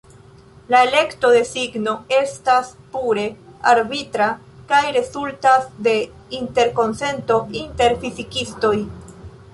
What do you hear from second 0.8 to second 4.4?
elekto de signo estas pure arbitra